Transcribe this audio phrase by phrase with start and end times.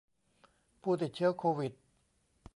[0.81, 1.73] ผู้ติดเชื้อโควิด